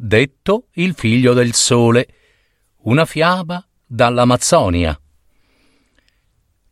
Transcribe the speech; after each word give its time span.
detto 0.00 0.68
il 0.74 0.94
figlio 0.94 1.32
del 1.32 1.54
sole, 1.54 2.06
una 2.82 3.04
fiaba 3.04 3.66
dall'Amazzonia. 3.84 4.98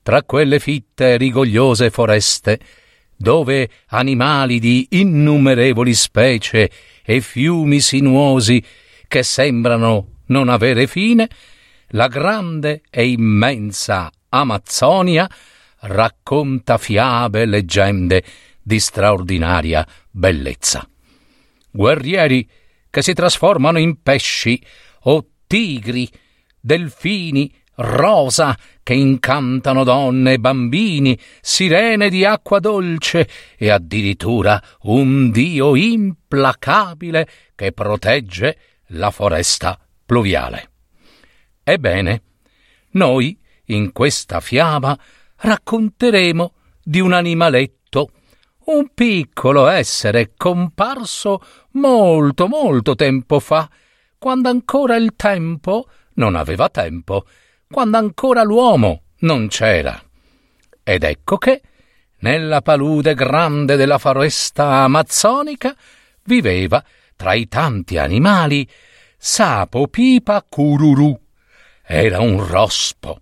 Tra 0.01 0.23
quelle 0.23 0.61
fitte 0.61 1.17
rigogliose 1.17 1.91
foreste, 1.91 2.61
dove 3.17 3.69
animali 3.89 4.61
di 4.61 4.87
innumerevoli 4.91 5.93
specie 5.93 6.71
e 7.03 7.21
fiumi 7.21 7.81
sinuosi 7.81 8.63
che 9.09 9.25
sembrano 9.25 10.21
non 10.27 10.49
avere 10.49 10.87
fine, 10.87 11.29
la 11.91 12.07
grande 12.07 12.83
e 12.89 13.09
immensa 13.09 14.11
Amazzonia 14.29 15.29
racconta 15.81 16.79
fiabe 16.79 17.43
e 17.43 17.47
leggende 17.47 18.23
di 18.63 18.79
straordinaria 18.79 19.85
bellezza. 20.11 20.89
Guerrieri 21.71 22.49
che 22.97 23.03
si 23.03 23.13
trasformano 23.13 23.79
in 23.79 24.01
pesci 24.01 24.59
o 25.03 25.27
tigri, 25.47 26.11
delfini, 26.59 27.55
rosa 27.75 28.57
che 28.83 28.95
incantano 28.95 29.85
donne 29.85 30.33
e 30.33 30.39
bambini, 30.39 31.19
sirene 31.43 32.09
di 32.09 32.25
acqua 32.25 32.59
dolce 32.59 33.29
e 33.59 33.69
addirittura 33.69 34.59
un 34.85 35.31
dio 35.31 35.77
implacabile 35.77 37.29
che 37.55 37.73
protegge 37.73 38.59
la 38.87 39.11
foresta 39.11 39.79
pluviale. 40.07 40.71
Ebbene, 41.65 42.23
noi 42.93 43.39
in 43.67 43.93
questa 43.93 44.41
fiaba 44.41 44.99
racconteremo 45.37 46.55
di 46.83 47.01
un 47.01 47.13
animaletto 47.13 47.77
un 48.67 48.89
piccolo 48.95 49.69
essere 49.69 50.33
comparso 50.37 51.41
molto, 51.73 52.49
molto 52.49 52.95
tempo 52.95 53.39
fa, 53.39 53.69
quando 54.19 54.49
ancora 54.49 54.97
il 54.97 55.15
tempo 55.15 55.89
non 56.15 56.35
aveva 56.35 56.69
tempo, 56.69 57.27
quando 57.71 57.97
ancora 57.97 58.43
l'uomo 58.43 59.03
non 59.21 59.49
c'era. 59.49 60.01
Ed 60.83 61.05
ecco 61.05 61.37
che, 61.37 61.63
nella 62.19 62.63
palude 62.63 63.15
grande 63.15 63.77
della 63.77 63.99
foresta 63.99 64.83
amazzonica, 64.83 65.75
viveva, 66.25 66.83
tra 67.15 67.35
i 67.35 67.47
tanti 67.47 67.99
animali, 67.99 68.69
Sapo 69.17 69.87
Pipa 69.89 70.45
Cururù. 70.49 71.19
Era 71.85 72.21
un 72.21 72.45
rospo, 72.45 73.21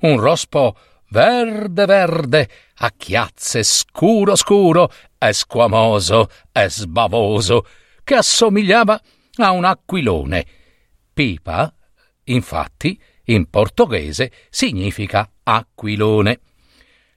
un 0.00 0.20
rospo 0.20 0.76
verde 1.08 1.86
verde, 1.86 2.48
a 2.84 2.92
chiazze 2.96 3.62
scuro 3.62 4.34
scuro, 4.34 4.92
e 5.16 5.32
squamoso 5.32 6.28
e 6.50 6.68
sbavoso, 6.68 7.64
che 8.02 8.16
assomigliava 8.16 9.00
a 9.36 9.50
un 9.52 9.64
aquilone. 9.64 10.44
Pipa, 11.14 11.72
infatti, 12.24 13.00
in 13.26 13.48
portoghese 13.48 14.32
significa 14.50 15.30
aquilone. 15.44 16.40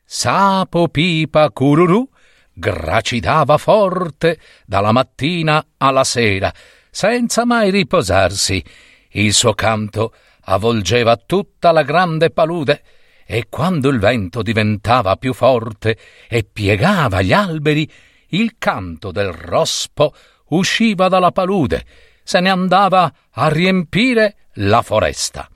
Sapo 0.04 0.88
Pipa 0.88 1.50
Cururù 1.50 2.08
gracidava 2.54 3.58
forte 3.58 4.40
dalla 4.68 4.92
mattina 4.92 5.66
alla 5.78 6.04
sera, 6.04 6.54
senza 6.92 7.44
mai 7.44 7.72
riposarsi. 7.72 8.64
Il 9.10 9.34
suo 9.34 9.56
canto 9.56 10.14
avvolgeva 10.42 11.18
tutta 11.18 11.72
la 11.72 11.82
grande 11.82 12.30
palude 12.30 12.84
e 13.26 13.48
quando 13.50 13.90
il 13.90 14.00
vento 14.00 14.44
diventava 14.44 15.16
più 15.16 15.34
forte 15.34 15.98
e 16.28 16.44
piegava 16.44 17.22
gli 17.22 17.34
alberi, 17.34 17.90
il 18.30 18.56
canto 18.60 19.12
del 19.12 19.32
rospo 19.32 20.14
usciva 20.50 21.08
dalla 21.08 21.32
palude, 21.32 21.86
se 22.24 22.40
ne 22.40 22.50
andava 22.50 23.12
a 23.32 23.48
riempire 23.50 24.50
la 24.54 24.82
foresta. 24.84 25.50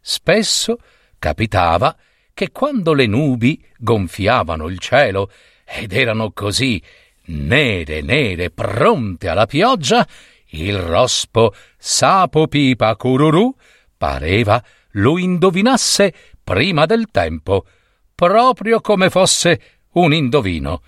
Spesso 0.00 0.78
capitava 1.18 1.96
che 2.34 2.50
quando 2.50 2.92
le 2.92 3.06
nubi 3.06 3.64
gonfiavano 3.78 4.68
il 4.68 4.78
cielo 4.78 5.30
ed 5.64 5.92
erano 5.92 6.30
così 6.32 6.80
nere 7.26 8.00
nere 8.00 8.50
pronte 8.50 9.28
alla 9.28 9.46
pioggia, 9.46 10.06
il 10.52 10.78
rospo 10.78 11.54
sapo 11.76 12.46
pipa 12.48 12.94
cururù 12.96 13.54
pareva 13.96 14.62
lo 14.92 15.18
indovinasse 15.18 16.14
prima 16.48 16.86
del 16.86 17.08
tempo, 17.10 17.66
proprio 18.14 18.80
come 18.80 19.10
fosse 19.10 19.60
un 19.92 20.14
indovino. 20.14 20.80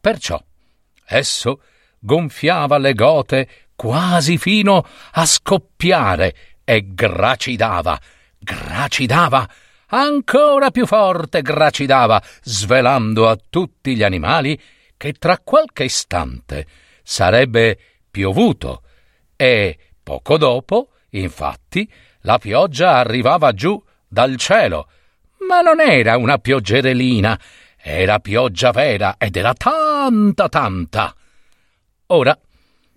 Perciò 0.00 0.42
esso 1.06 1.62
gonfiava 2.00 2.78
le 2.78 2.94
gote 2.94 3.48
quasi 3.76 4.38
fino 4.38 4.84
a 5.12 5.24
scoppiare 5.24 6.34
e 6.64 6.94
gracidava, 6.94 7.96
gracidava, 8.40 9.48
ancora 9.90 10.72
più 10.72 10.84
forte 10.84 11.42
gracidava, 11.42 12.20
svelando 12.42 13.28
a 13.28 13.38
tutti 13.48 13.94
gli 13.94 14.02
animali 14.02 14.60
che 14.96 15.12
tra 15.12 15.38
qualche 15.38 15.84
istante 15.84 16.66
sarebbe 17.04 17.78
piovuto 18.10 18.82
e 19.36 19.78
poco 20.02 20.36
dopo, 20.38 20.88
infatti, 21.10 21.88
la 22.22 22.38
pioggia 22.38 22.96
arrivava 22.96 23.52
giù 23.52 23.80
dal 24.08 24.36
cielo. 24.36 24.88
Ma 25.46 25.60
non 25.60 25.80
era 25.80 26.16
una 26.16 26.38
pioggerellina, 26.38 27.38
era 27.76 28.18
pioggia 28.18 28.70
vera 28.70 29.14
ed 29.18 29.36
era 29.36 29.54
tanta 29.54 30.48
tanta. 30.48 31.14
Ora, 32.06 32.36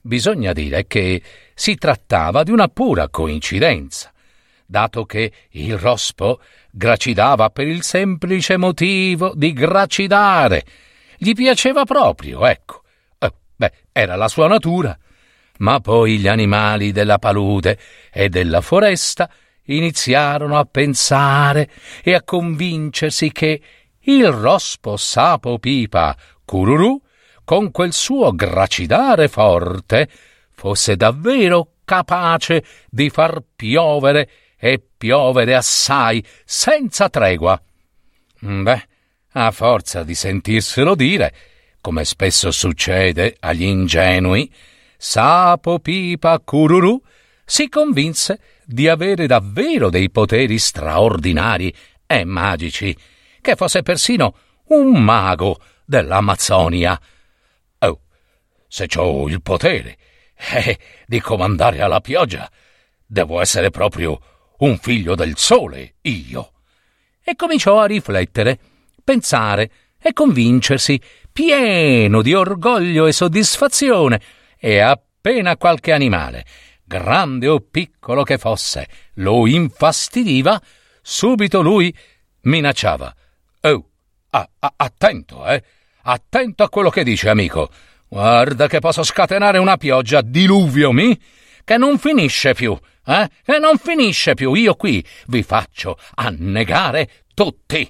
bisogna 0.02 0.54
dire 0.54 0.88
che 0.88 1.22
si 1.54 1.76
trattava 1.76 2.44
di 2.44 2.52
una 2.52 2.68
pura 2.68 3.10
coincidenza, 3.10 4.12
dato 4.66 5.06
che 5.06 5.32
il 5.52 5.78
rospo 5.78 6.40
gracidava 6.72 7.50
per 7.50 7.68
il 7.68 7.84
semplice 7.84 8.58
motivo 8.58 9.34
di 9.36 9.54
gracidare. 9.54 10.66
Gli 11.18 11.34
piaceva 11.34 11.84
proprio, 11.84 12.46
ecco. 12.48 12.82
Eh, 13.20 13.32
beh, 13.56 13.72
era 13.92 14.16
la 14.16 14.28
sua 14.28 14.48
natura. 14.48 14.98
Ma 15.60 15.80
poi 15.80 16.18
gli 16.18 16.28
animali 16.28 16.92
della 16.92 17.20
palude 17.20 17.78
e 18.12 18.30
della 18.30 18.62
foresta 18.62 19.30
iniziarono 19.78 20.58
a 20.58 20.66
pensare 20.66 21.70
e 22.04 22.14
a 22.14 22.24
convincersi 22.24 23.32
che 23.32 23.62
il 24.00 24.32
rospo 24.32 24.98
sapo 24.98 25.60
pipa 25.60 26.16
cururù, 26.44 27.00
con 27.44 27.72
quel 27.72 27.94
suo 27.94 28.34
gracidare 28.34 29.28
forte, 29.28 30.08
fosse 30.52 30.96
davvero 30.96 31.74
capace 31.86 32.64
di 32.90 33.10
far 33.10 33.42
piovere 33.56 34.30
e 34.58 34.82
piovere 34.98 35.56
assai 35.56 36.24
senza 36.46 37.10
tregua. 37.10 37.62
Beh, 38.40 38.88
a 39.34 39.52
forza 39.52 40.04
di 40.04 40.16
sentirselo 40.16 40.96
dire, 40.96 41.34
come 41.82 42.06
spesso 42.06 42.52
succede 42.52 43.36
agli 43.40 43.64
ingenui, 43.64 44.52
Sapo 44.98 45.80
Pipa 45.80 46.40
Cururù 46.40 47.02
si 47.44 47.70
convinse 47.70 48.40
di 48.66 48.88
avere 48.88 49.28
davvero 49.28 49.90
dei 49.90 50.10
poteri 50.10 50.58
straordinari 50.58 51.74
e 52.06 52.24
magici, 52.24 52.96
che 53.42 53.56
fosse 53.56 53.82
persino 53.82 54.36
un 54.68 55.04
mago 55.04 55.60
dell'Amazzonia. 55.86 57.00
Oh, 57.80 58.02
se 58.68 58.88
ho 58.96 59.28
il 59.28 59.42
potere 59.42 59.98
eh, 60.54 60.78
di 61.06 61.20
comandare 61.20 61.82
alla 61.82 62.02
pioggia, 62.02 62.50
devo 63.06 63.42
essere 63.42 63.70
proprio 63.70 64.20
un 64.60 64.78
figlio 64.78 65.16
del 65.16 65.38
sole, 65.38 65.96
io. 66.02 66.52
E 67.24 67.36
cominciò 67.36 67.80
a 67.80 67.86
riflettere, 67.86 68.60
pensare 69.04 69.72
e 70.02 70.14
convincersi, 70.14 71.00
pieno 71.32 72.22
di 72.22 72.34
orgoglio 72.34 73.06
e 73.06 73.12
soddisfazione, 73.12 74.22
e 74.58 74.80
appena 74.80 75.58
qualche 75.58 75.92
animale 75.92 76.46
grande 76.92 77.48
o 77.48 77.62
piccolo 77.62 78.24
che 78.24 78.38
fosse, 78.38 78.88
lo 79.16 79.48
infastidiva, 79.48 80.62
subito 81.02 81.62
lui 81.62 81.96
minacciava. 82.42 83.16
Oh, 83.62 83.90
a- 84.32 84.50
a- 84.60 84.74
attento, 84.76 85.46
eh! 85.48 85.64
Attento 86.04 86.64
a 86.64 86.70
quello 86.70 86.90
che 86.90 87.06
dice, 87.06 87.30
amico. 87.30 87.70
Guarda 88.10 88.68
che 88.68 88.80
posso 88.80 89.04
scatenare 89.04 89.58
una 89.58 89.78
pioggia, 89.78 90.22
diluvio, 90.22 90.92
mi? 90.92 91.18
che 91.64 91.78
non 91.78 91.98
finisce 91.98 92.54
più, 92.54 92.78
eh? 93.06 93.30
Che 93.44 93.58
non 93.58 93.78
finisce 93.78 94.34
più. 94.34 94.54
Io 94.54 94.76
qui 94.76 95.06
vi 95.28 95.44
faccio 95.44 95.98
annegare 96.16 97.10
tutti. 97.34 97.90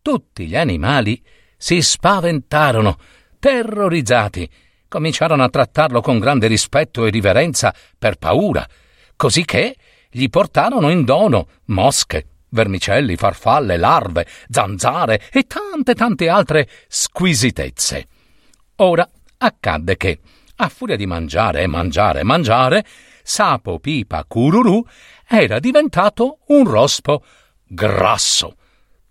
Tutti 0.00 0.46
gli 0.46 0.56
animali 0.56 1.22
si 1.58 1.82
spaventarono, 1.82 2.98
terrorizzati. 3.38 4.48
Cominciarono 4.96 5.44
a 5.44 5.50
trattarlo 5.50 6.00
con 6.00 6.18
grande 6.18 6.46
rispetto 6.46 7.04
e 7.04 7.10
riverenza 7.10 7.74
per 7.98 8.16
paura, 8.16 8.66
così 9.14 9.44
che 9.44 9.76
gli 10.08 10.30
portarono 10.30 10.88
in 10.88 11.04
dono 11.04 11.48
mosche, 11.66 12.24
vermicelli, 12.48 13.14
farfalle, 13.16 13.76
larve, 13.76 14.26
zanzare 14.48 15.28
e 15.30 15.42
tante 15.42 15.92
tante 15.92 16.30
altre 16.30 16.66
squisitezze. 16.88 18.06
Ora 18.76 19.06
accadde 19.36 19.98
che, 19.98 20.18
a 20.56 20.68
furia 20.70 20.96
di 20.96 21.04
mangiare 21.04 21.60
e 21.60 21.66
mangiare 21.66 22.20
e 22.20 22.24
mangiare, 22.24 22.86
Sapo 23.22 23.78
Pipa 23.78 24.24
Cururù 24.24 24.82
era 25.28 25.58
diventato 25.58 26.38
un 26.46 26.64
rospo 26.66 27.22
grasso, 27.66 28.56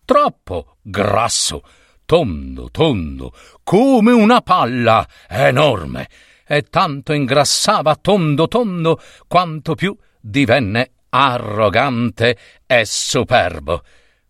troppo 0.04 0.78
grasso, 0.82 1.62
tondo, 2.06 2.70
tondo, 2.72 3.34
come 3.64 4.12
una 4.12 4.42
palla 4.42 5.08
enorme, 5.28 6.08
e 6.48 6.64
tanto 6.64 7.14
ingrassava 7.14 7.96
tondo, 7.96 8.48
tondo, 8.48 9.02
quanto 9.28 9.76
più 9.76 9.96
divenne 10.20 10.92
arrogante 11.10 12.38
e 12.66 12.86
superbo. 12.86 13.84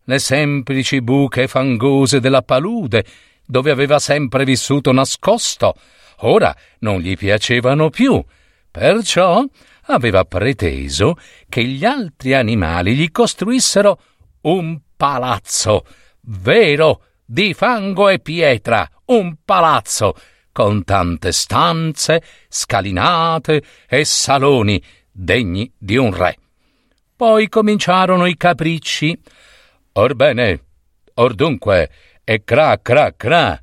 Le 0.06 0.19
semplici 0.19 1.01
buche 1.01 1.48
fangose 1.48 2.19
della 2.19 2.42
palude, 2.42 3.06
dove 3.45 3.72
aveva 3.72 4.00
sempre 4.00 4.44
vissuto 4.45 4.92
nascosto, 4.92 5.75
ora 6.19 6.56
non 6.80 7.00
gli 7.00 7.16
piacevano 7.18 7.89
più. 7.89 8.24
Perciò 8.72 9.44
aveva 9.88 10.25
preteso 10.25 11.18
che 11.48 11.63
gli 11.63 11.86
altri 11.86 12.33
animali 12.33 12.95
gli 12.95 13.12
costruissero 13.12 14.00
un 14.42 14.80
palazzo 14.95 15.86
vero 16.22 17.01
di 17.25 17.54
fango 17.54 18.10
e 18.10 18.19
pietra, 18.19 18.89
un 19.06 19.36
palazzo 19.44 20.16
con 20.51 20.83
tante 20.83 21.31
stanze, 21.31 22.22
scalinate 22.48 23.62
e 23.89 24.06
saloni 24.06 24.81
degni 25.12 25.72
di 25.77 25.98
un 25.98 26.16
re. 26.16 26.38
Poi 27.16 27.50
cominciarono 27.50 28.25
i 28.25 28.38
capricci. 28.38 29.19
Orbene, 29.94 30.63
or 31.16 31.33
dunque, 31.33 31.89
e 32.24 32.44
cra 32.44 32.80
cra 32.81 33.13
cra, 33.16 33.62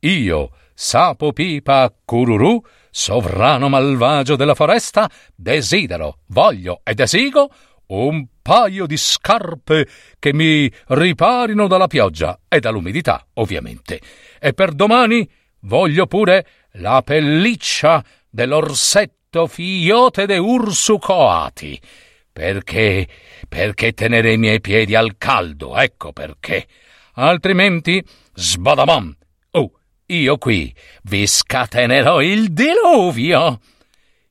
io, 0.00 0.50
sapo 0.74 1.32
pipa 1.32 1.92
cururù, 2.04 2.60
sovrano 2.90 3.68
malvagio 3.68 4.36
della 4.36 4.54
foresta, 4.54 5.10
desidero, 5.34 6.18
voglio 6.26 6.80
ed 6.84 7.00
esigo 7.00 7.50
un 7.86 8.26
paio 8.48 8.86
di 8.86 8.96
scarpe 8.96 9.86
che 10.18 10.32
mi 10.32 10.72
riparino 10.86 11.66
dalla 11.66 11.86
pioggia 11.86 12.40
e 12.48 12.60
dall'umidità, 12.60 13.26
ovviamente. 13.34 14.00
E 14.40 14.54
per 14.54 14.72
domani 14.72 15.28
voglio 15.60 16.06
pure 16.06 16.46
la 16.76 17.02
pelliccia 17.02 18.02
dell'orsetto 18.30 19.46
fiote 19.46 20.24
de 20.24 20.38
ursu 20.38 20.98
coati 20.98 21.78
perché? 22.32 23.06
Perché 23.46 23.92
tenere 23.92 24.32
i 24.32 24.38
miei 24.38 24.62
piedi 24.62 24.94
al 24.94 25.18
caldo, 25.18 25.76
ecco 25.76 26.14
perché. 26.14 26.66
Altrimenti, 27.16 28.02
sbadabam! 28.32 29.14
Oh, 29.50 29.72
io 30.06 30.38
qui 30.38 30.74
vi 31.02 31.26
scatenerò 31.26 32.22
il 32.22 32.52
diluvio! 32.52 33.60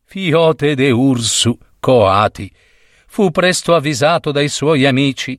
Fiote 0.06 0.74
de 0.74 0.90
Ursu, 0.90 1.56
coati, 1.82 2.50
fu 3.18 3.32
presto 3.32 3.74
avvisato 3.74 4.32
dai 4.32 4.48
suoi 4.48 4.86
amici, 4.86 5.36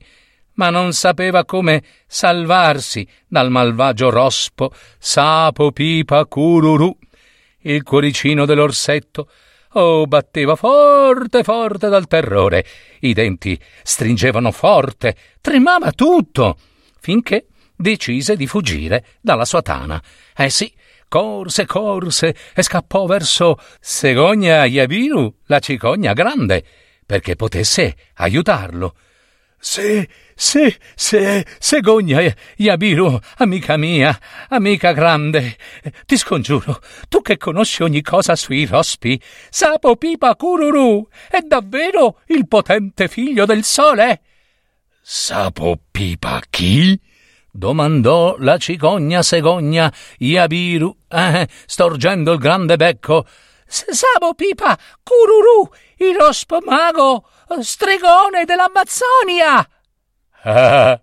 ma 0.55 0.69
non 0.69 0.93
sapeva 0.93 1.45
come 1.45 1.81
salvarsi 2.09 3.07
dal 3.29 3.53
malvagio 3.53 4.11
rospo, 4.11 4.73
sapo 4.99 5.71
pipa 5.71 6.27
cururù. 6.27 6.93
Il 7.61 7.85
cuoricino 7.85 8.47
dell'orsetto 8.47 9.31
Oh, 9.75 10.07
batteva 10.07 10.57
forte, 10.57 11.45
forte 11.45 11.89
dal 11.89 12.09
terrore. 12.09 12.67
I 12.99 13.13
denti 13.13 13.57
stringevano 13.85 14.51
forte, 14.51 15.15
tremava 15.41 15.93
tutto, 15.93 16.57
finché 16.99 17.47
decise 17.77 18.35
di 18.35 18.49
fuggire 18.49 19.05
dalla 19.21 19.45
sua 19.45 19.63
tana. 19.63 20.03
Eh 20.37 20.51
sì, 20.51 20.73
corse, 21.07 21.65
corse 21.65 22.35
e 22.57 22.61
scappò 22.61 23.07
verso 23.07 23.57
Segogna 23.79 24.65
Yabiru, 24.65 25.33
la 25.45 25.61
cicogna 25.61 26.13
grande, 26.13 26.65
perché 27.09 27.37
potesse 27.37 27.97
aiutarlo. 28.17 28.95
Se, 29.59 30.07
se, 30.35 30.77
se, 30.95 31.47
Segogna 31.59 32.21
Yabiru, 32.57 33.19
amica 33.39 33.79
mia, 33.79 34.17
amica 34.51 34.93
grande, 34.93 35.57
ti 36.05 36.19
scongiuro, 36.19 36.83
tu 37.09 37.23
che 37.23 37.39
conosci 37.39 37.83
ogni 37.83 38.03
cosa 38.03 38.37
sui 38.37 38.67
rospi, 38.67 39.19
Sapo 39.49 39.97
Pipa 39.97 40.37
Cururu 40.37 41.09
è 41.31 41.41
davvero 41.41 42.21
il 42.27 42.47
potente 42.47 43.09
figlio 43.09 43.47
del 43.47 43.65
sole? 43.65 44.21
Sapo 45.01 45.81
Pipa 45.91 46.43
chi? 46.51 47.01
domandò 47.51 48.37
la 48.39 48.59
cicogna 48.59 49.23
Segogna 49.23 49.91
Yabiru, 50.19 50.95
eh, 51.09 51.49
storgendo 51.65 52.33
il 52.33 52.39
grande 52.39 52.77
becco. 52.77 53.27
Sapo 53.69 54.35
Pipa 54.35 54.79
Cururu, 55.03 55.70
il 55.99 56.17
rospo 56.17 56.61
mago, 56.65 57.29
stregone 57.61 58.44
dell'Amazzonia! 58.47 59.69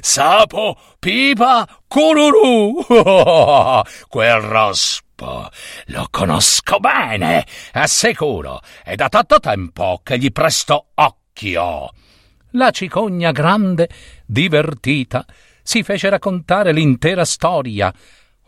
Sapo, 0.00 0.78
pipa, 1.00 1.66
cururu! 1.88 2.84
Quel 4.08 4.40
rospo 4.40 5.48
lo 5.86 6.06
conosco 6.10 6.78
bene, 6.78 7.46
assicuro, 7.72 8.60
è 8.84 8.94
da 8.94 9.08
tanto 9.08 9.40
tempo 9.40 10.00
che 10.02 10.18
gli 10.18 10.30
presto 10.30 10.88
occhio. 10.94 11.90
La 12.52 12.70
cicogna 12.70 13.32
grande, 13.32 13.88
divertita, 14.26 15.24
si 15.62 15.82
fece 15.82 16.08
raccontare 16.10 16.72
l'intera 16.72 17.24
storia 17.24 17.92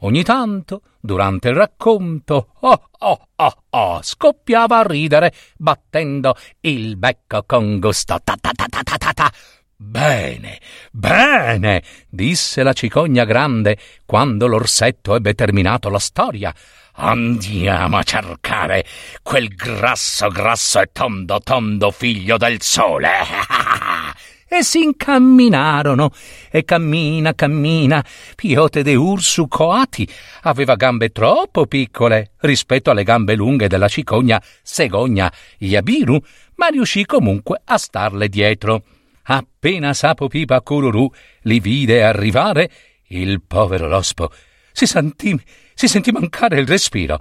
Ogni 0.04 0.24
tanto, 0.24 0.82
durante 1.02 1.48
il 1.48 1.56
racconto, 1.56 2.52
oh 2.60 2.88
oh 3.00 3.28
oh 3.34 3.62
oh, 3.70 4.00
scoppiava 4.02 4.78
a 4.78 4.86
ridere, 4.86 5.32
battendo 5.56 6.36
il 6.60 6.96
becco 6.96 7.42
con 7.44 7.80
gusto. 7.80 8.18
Ta 8.22 8.36
ta 8.40 8.52
ta 8.54 8.66
ta 8.68 8.82
ta 8.82 8.96
ta 8.96 9.12
ta. 9.12 9.32
Bene, 9.76 10.60
bene, 10.92 11.82
disse 12.08 12.62
la 12.62 12.72
cicogna 12.72 13.24
grande 13.24 13.76
quando 14.06 14.46
l'orsetto 14.46 15.16
ebbe 15.16 15.34
terminato 15.34 15.90
la 15.90 15.98
storia. 15.98 16.54
Andiamo 16.94 17.96
a 17.96 18.02
cercare 18.04 18.84
quel 19.22 19.48
grasso, 19.48 20.28
grasso 20.28 20.80
e 20.80 20.90
tondo, 20.92 21.40
tondo 21.40 21.90
figlio 21.90 22.36
del 22.36 22.62
sole. 22.62 23.10
e 24.58 24.62
si 24.62 24.82
incamminarono. 24.82 26.10
E 26.50 26.64
cammina, 26.64 27.34
cammina. 27.34 28.04
Piote 28.36 28.82
de 28.82 28.94
Ursu 28.94 29.48
Coati 29.48 30.06
aveva 30.42 30.74
gambe 30.74 31.10
troppo 31.10 31.66
piccole 31.66 32.32
rispetto 32.40 32.90
alle 32.90 33.02
gambe 33.02 33.34
lunghe 33.34 33.66
della 33.66 33.88
cicogna 33.88 34.42
Segogna 34.62 35.32
Yabiru, 35.58 36.20
ma 36.56 36.66
riuscì 36.66 37.06
comunque 37.06 37.62
a 37.64 37.78
starle 37.78 38.28
dietro. 38.28 38.84
Appena 39.24 39.94
Sapo 39.94 40.28
Pipa 40.28 40.60
Cururù 40.60 41.10
li 41.42 41.60
vide 41.60 42.02
arrivare, 42.02 42.70
il 43.08 43.40
povero 43.40 43.88
lospo 43.88 44.30
si 44.72 44.86
sentì, 44.86 45.38
si 45.74 45.86
sentì 45.86 46.10
mancare 46.10 46.58
il 46.58 46.66
respiro. 46.66 47.20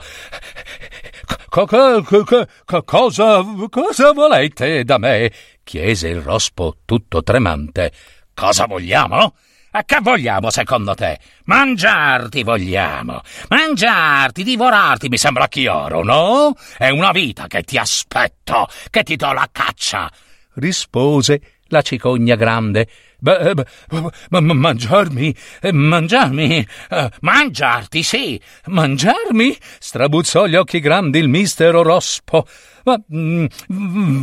Co- 1.49 1.65
co- 1.65 2.23
co- 2.65 2.83
cosa, 2.83 3.43
cosa 3.69 4.11
volete 4.13 4.83
da 4.85 4.97
me? 4.97 5.31
Chiese 5.71 6.09
il 6.09 6.19
rospo 6.19 6.79
tutto 6.83 7.23
tremante. 7.23 7.93
Cosa 8.33 8.65
vogliamo? 8.65 9.35
A 9.71 9.85
che 9.85 9.99
vogliamo, 10.01 10.49
secondo 10.49 10.93
te? 10.95 11.17
Mangiarti 11.45 12.43
vogliamo. 12.43 13.21
Mangiarti, 13.47 14.43
divorarti, 14.43 15.07
mi 15.07 15.17
sembra 15.17 15.47
chiaro, 15.47 16.03
no? 16.03 16.53
È 16.77 16.89
una 16.89 17.11
vita 17.11 17.47
che 17.47 17.63
ti 17.63 17.77
aspetto, 17.77 18.67
che 18.89 19.03
ti 19.03 19.15
do 19.15 19.31
la 19.31 19.47
caccia. 19.49 20.11
Rispose 20.55 21.39
la 21.67 21.81
cicogna 21.81 22.35
grande. 22.35 22.89
Beh, 23.17 23.53
beh, 23.53 24.41
mangiarmi, 24.41 25.33
eh, 25.61 25.71
mangiarmi, 25.71 26.67
uh, 26.89 27.07
mangiarti, 27.21 28.03
sì, 28.03 28.41
mangiarmi? 28.65 29.55
Strabuzzò 29.79 30.47
gli 30.47 30.55
occhi 30.55 30.81
grandi 30.81 31.19
il 31.19 31.29
mistero 31.29 31.81
rospo. 31.81 32.45
Ma 32.83 32.99
mm, 33.13 33.45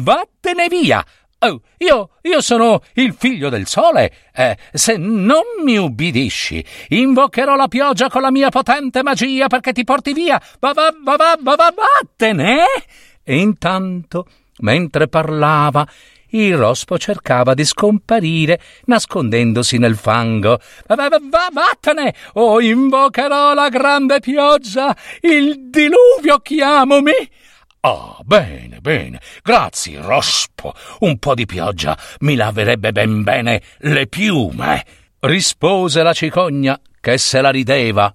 vattene 0.02 0.68
via, 0.68 1.04
Oh, 1.40 1.60
io, 1.76 2.10
io 2.22 2.40
sono 2.40 2.82
il 2.94 3.14
figlio 3.16 3.48
del 3.48 3.68
sole. 3.68 4.12
Eh, 4.34 4.56
se 4.72 4.96
non 4.96 5.42
mi 5.62 5.76
ubbidisci, 5.76 6.64
invocherò 6.88 7.54
la 7.54 7.68
pioggia 7.68 8.08
con 8.08 8.22
la 8.22 8.32
mia 8.32 8.48
potente 8.48 9.04
magia 9.04 9.46
perché 9.46 9.72
ti 9.72 9.84
porti 9.84 10.12
via. 10.12 10.42
Va, 10.58 10.72
va, 10.72 10.92
va, 11.00 11.14
va, 11.14 11.38
va, 11.40 11.54
va 11.54 11.74
vattene! 11.76 12.64
E 13.22 13.38
intanto, 13.38 14.26
mentre 14.58 15.06
parlava, 15.06 15.86
il 16.30 16.56
rospo 16.56 16.98
cercava 16.98 17.54
di 17.54 17.64
scomparire, 17.64 18.60
nascondendosi 18.86 19.78
nel 19.78 19.96
fango. 19.96 20.58
Va, 20.88 20.96
va, 20.96 21.08
va, 21.08 21.48
vattene! 21.52 22.14
O 22.32 22.60
invocherò 22.60 23.54
la 23.54 23.68
grande 23.68 24.18
pioggia! 24.18 24.96
Il 25.20 25.70
diluvio 25.70 26.40
chiamomi! 26.42 27.46
Ah, 27.80 28.18
bene, 28.24 28.80
bene. 28.80 29.20
Grazie, 29.42 30.00
Rospo. 30.00 30.74
Un 31.00 31.18
po' 31.18 31.34
di 31.34 31.46
pioggia 31.46 31.96
mi 32.20 32.34
laverebbe 32.34 32.90
ben 32.92 33.22
bene 33.22 33.62
le 33.78 34.06
piume. 34.06 34.84
rispose 35.20 36.02
la 36.02 36.12
cicogna, 36.12 36.80
che 37.00 37.18
se 37.18 37.40
la 37.40 37.50
rideva. 37.50 38.12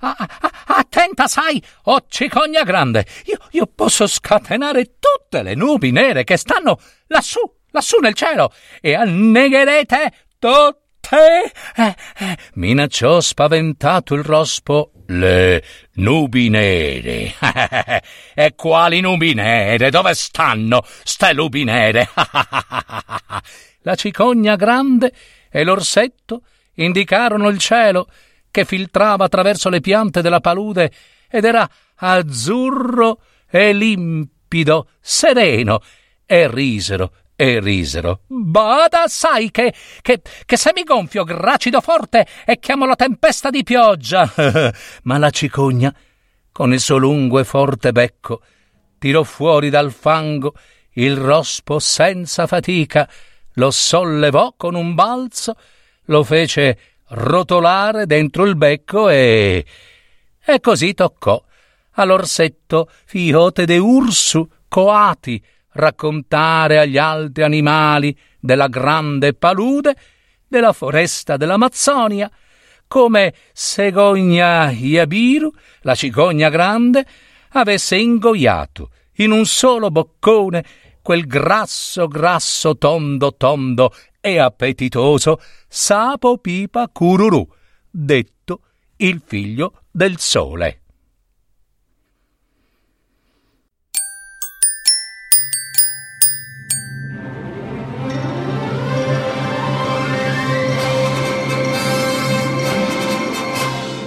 Ah, 0.00 0.16
ah, 0.18 0.52
attenta, 0.66 1.26
sai, 1.26 1.62
oh 1.84 2.04
cicogna 2.08 2.62
grande, 2.62 3.04
io, 3.24 3.38
io 3.50 3.66
posso 3.66 4.06
scatenare 4.06 4.96
tutte 4.98 5.42
le 5.42 5.54
nubi 5.54 5.90
nere 5.90 6.22
che 6.22 6.36
stanno 6.36 6.78
lassù, 7.08 7.40
lassù 7.70 7.98
nel 7.98 8.14
cielo, 8.14 8.52
e 8.80 8.94
annegherete 8.94 10.12
tutte 10.38 10.87
te? 11.08 11.52
Eh, 11.76 11.94
eh, 12.18 12.36
minacciò 12.54 13.20
spaventato 13.20 14.14
il 14.14 14.22
rospo. 14.22 14.92
Le 15.06 15.64
nubi 15.94 16.50
nere. 16.50 17.34
e 18.34 18.54
quali 18.54 19.00
nubi 19.00 19.32
nere? 19.32 19.90
Dove 19.90 20.14
stanno 20.14 20.84
ste 21.02 21.32
nubi 21.32 21.64
nere? 21.64 22.08
La 23.82 23.94
cicogna 23.94 24.54
grande 24.56 25.12
e 25.50 25.64
l'orsetto 25.64 26.42
indicarono 26.74 27.48
il 27.48 27.58
cielo 27.58 28.08
che 28.50 28.66
filtrava 28.66 29.24
attraverso 29.24 29.70
le 29.70 29.80
piante 29.80 30.20
della 30.20 30.40
palude 30.40 30.92
ed 31.30 31.44
era 31.44 31.68
azzurro 31.96 33.22
e 33.50 33.72
limpido, 33.72 34.88
sereno, 35.00 35.80
e 36.26 36.50
risero 36.50 37.12
e 37.40 37.60
risero. 37.60 38.22
Bada, 38.26 39.06
sai 39.06 39.52
che, 39.52 39.72
che, 40.02 40.20
che 40.44 40.56
se 40.56 40.72
mi 40.74 40.82
gonfio 40.82 41.22
gracido 41.22 41.80
forte 41.80 42.26
e 42.44 42.58
chiamo 42.58 42.84
la 42.84 42.96
tempesta 42.96 43.48
di 43.48 43.62
pioggia. 43.62 44.28
Ma 45.04 45.18
la 45.18 45.30
cicogna, 45.30 45.94
con 46.50 46.72
il 46.72 46.80
suo 46.80 46.96
lungo 46.96 47.38
e 47.38 47.44
forte 47.44 47.92
becco, 47.92 48.42
tirò 48.98 49.22
fuori 49.22 49.70
dal 49.70 49.92
fango 49.92 50.52
il 50.94 51.16
rospo 51.16 51.78
senza 51.78 52.48
fatica, 52.48 53.08
lo 53.52 53.70
sollevò 53.70 54.54
con 54.56 54.74
un 54.74 54.96
balzo, 54.96 55.54
lo 56.06 56.24
fece 56.24 56.78
rotolare 57.10 58.06
dentro 58.06 58.46
il 58.46 58.56
becco 58.56 59.08
e... 59.08 59.64
e 60.44 60.60
così 60.60 60.92
toccò 60.92 61.40
all'orsetto 61.92 62.90
fiote 63.04 63.64
de 63.64 63.78
ursu 63.78 64.44
coati 64.66 65.40
raccontare 65.78 66.78
agli 66.78 66.98
altri 66.98 67.44
animali 67.44 68.16
della 68.40 68.66
grande 68.66 69.32
palude, 69.32 69.94
della 70.46 70.72
foresta 70.72 71.36
dell'Amazzonia, 71.36 72.30
come 72.88 73.32
Segogna 73.52 74.70
Iabiru, 74.70 75.52
la 75.82 75.94
cicogna 75.94 76.48
grande, 76.48 77.06
avesse 77.50 77.96
ingoiato 77.96 78.90
in 79.16 79.30
un 79.30 79.46
solo 79.46 79.90
boccone 79.90 80.64
quel 81.00 81.26
grasso 81.26 82.08
grasso 82.08 82.76
tondo 82.76 83.34
tondo 83.36 83.94
e 84.20 84.38
appetitoso 84.38 85.40
Sapo 85.68 86.38
Pipa 86.38 86.88
Cururù, 86.88 87.46
detto 87.88 88.60
il 88.96 89.22
figlio 89.24 89.82
del 89.90 90.18
sole. 90.18 90.82